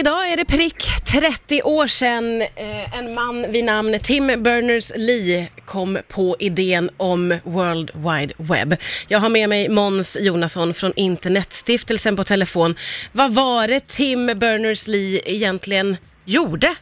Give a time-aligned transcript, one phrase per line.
[0.00, 5.98] Idag är det prick 30 år sedan eh, en man vid namn Tim Berners-Lee kom
[6.08, 8.76] på idén om World Wide Web.
[9.08, 12.76] Jag har med mig Måns Jonasson från Internetstiftelsen på telefon.
[13.12, 16.74] Vad var det Tim Berners-Lee egentligen gjorde?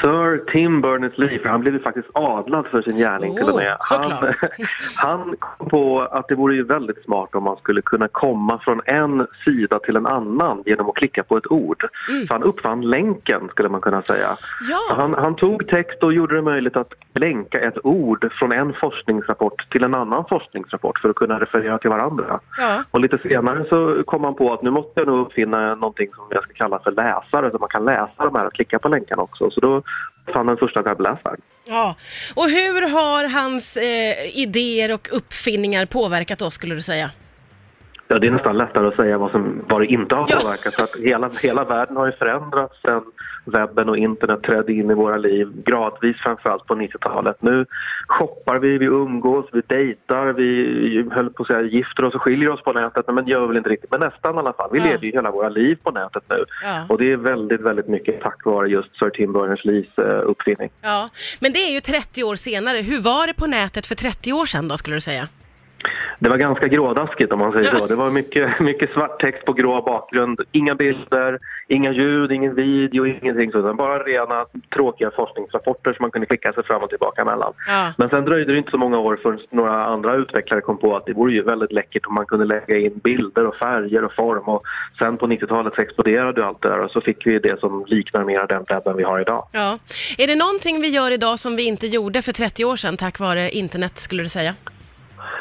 [0.00, 3.56] Sir Tim Berners-Lee, för han blev ju faktiskt adlad för sin gärning Oh, till och
[3.56, 3.76] med.
[3.78, 4.34] Han,
[4.96, 8.80] han kom på att det vore ju väldigt smart om man skulle kunna komma från
[8.84, 11.88] en sida till en annan genom att klicka på ett ord.
[12.28, 14.26] Så han uppfann länken skulle man kunna säga.
[14.26, 14.38] Mm.
[14.70, 14.94] Ja.
[14.96, 19.70] Han, han tog text och gjorde det möjligt att länka ett ord från en forskningsrapport
[19.70, 22.40] till en annan forskningsrapport för att kunna referera till varandra.
[22.58, 22.84] Ja.
[22.90, 26.24] Och lite senare så kom han på att nu måste jag nog uppfinna någonting som
[26.30, 29.22] jag ska kalla för läsare så man kan läsa de här och klicka på länkarna
[29.22, 29.50] också.
[29.50, 29.73] Så då
[30.32, 31.40] fann den första webbläsaren.
[31.66, 31.96] ja.
[32.34, 37.10] Och hur har hans eh, idéer och uppfinningar påverkat oss skulle du säga?
[38.08, 40.36] Ja, det är nästan lättare att säga vad, som, vad det inte har Ja.
[40.42, 40.74] påverkat.
[40.74, 43.02] För att hela, hela världen har ju förändrats sen
[43.46, 47.36] webben och internet trädde in i våra liv gradvis framförallt på 90-talet.
[47.42, 47.66] Nu
[48.08, 52.48] shoppar vi, vi umgås, vi dejtar, vi höll på att säga gifter oss och skiljer
[52.50, 53.04] oss på nätet.
[53.14, 54.68] Men gör väl inte riktigt, men nästan i alla fall.
[54.72, 54.84] Vi Ja.
[54.84, 56.44] lever ju hela våra liv på nätet nu.
[56.64, 56.86] Ja.
[56.88, 60.70] Och det är väldigt, väldigt mycket tack vare just Sir Tim Berners-Lees eh, uppfinning.
[60.82, 61.08] Ja,
[61.40, 62.78] men det är ju 30 år senare.
[62.78, 65.28] Hur var det på nätet för 30 år sedan då skulle du säga?
[66.18, 67.86] Det var ganska grådaskigt om man säger så.
[67.86, 70.40] Det var mycket, mycket svart text på grå bakgrund.
[70.52, 71.38] Inga bilder,
[71.68, 73.78] inga ljud, ingen video, ingenting sådant.
[73.78, 77.52] Bara rena tråkiga forskningsrapporter som man kunde klicka sig fram och tillbaka mellan.
[77.66, 77.92] Ja.
[77.98, 81.06] Men sen dröjde det inte så många år förrän några andra utvecklare kom på att
[81.06, 84.48] det vore ju väldigt läckert om man kunde lägga in bilder och färger och form.
[84.48, 84.62] Och
[84.98, 88.24] sen på 90-talet så exploderade allt det där och så fick vi det som liknar
[88.24, 89.48] mer den webben vi har idag.
[89.52, 89.78] Ja.
[90.18, 93.18] Är det någonting vi gör idag som vi inte gjorde för 30 år sedan tack
[93.20, 94.54] vare internet skulle du säga?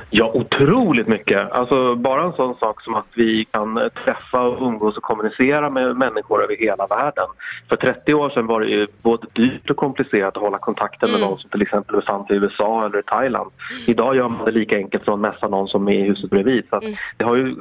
[0.09, 1.52] Ja, otroligt mycket.
[1.52, 5.96] Alltså bara en sån sak som att vi kan träffa och umgås och kommunicera med
[5.98, 7.26] människor över hela världen.
[7.70, 11.18] För 30 år sedan var det ju både dyrt och komplicerat att hålla kontakten med
[11.20, 11.30] Mm.
[11.30, 13.52] någon som till exempel befann sig i USA eller i Thailand.
[13.88, 16.64] Idag gör man det lika enkelt som att messa någon som är i huset bredvid.
[16.70, 16.84] Så att
[17.18, 17.56] det har ju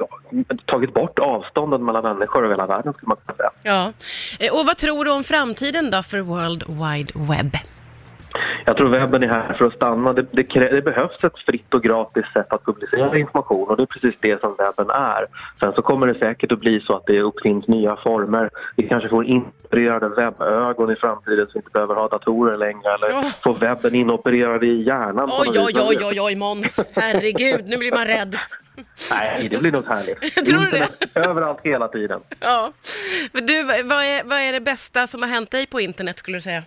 [0.65, 3.49] tagit bort avstånden mellan människor över hela världen skulle man kunna säga.
[3.63, 3.91] Ja.
[4.45, 7.51] Eh, Och vad tror du om framtiden då för World Wide Web?
[8.65, 10.13] Jag tror webben är här för att stanna.
[10.13, 13.87] Det, det, det behövs ett fritt och gratis sätt att publicera information och det är
[13.87, 15.25] precis det som webben är.
[15.59, 18.49] Sen så kommer det säkert att bli så att det uppfinns nya former.
[18.75, 23.09] Vi kanske får integrerade webbögon i framtiden så vi inte behöver ha datorer längre eller
[23.09, 23.23] Ja.
[23.43, 25.29] få webben inopererad i hjärnan.
[25.31, 26.79] Oj, oj, oj, oj, oj, Måns.
[26.93, 28.37] Herregud, nu blir man rädd.
[29.11, 30.35] Nej, det blir något härligt.
[30.45, 32.19] Tror du Internet överallt hela tiden.
[32.39, 32.71] Ja.
[33.31, 36.37] Men Du, vad är, vad är det bästa som har hänt dig på internet skulle
[36.37, 36.63] du säga?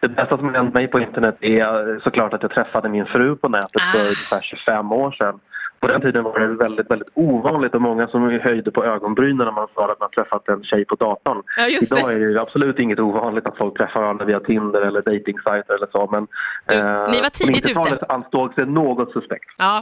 [0.00, 3.48] Det bästa som hänt mig på internet är såklart att jag träffade min fru på
[3.48, 4.02] nätet för Ah.
[4.04, 5.40] ungefär 25 år sedan.
[5.80, 9.52] På den tiden var det väldigt, väldigt ovanligt och många som höjde på ögonbrynen när
[9.52, 11.42] man sa att man träffat en tjej på datorn.
[11.56, 15.74] Ja, Idag är det absolut inget ovanligt att folk träffar varandra via Tinder eller datingsajter
[15.74, 16.08] eller så.
[16.12, 16.26] Men,
[16.68, 18.06] Du, eh, ni var tidigt på 90-talet ute.
[18.12, 19.44] ansågs det något suspekt.
[19.58, 19.76] Ja,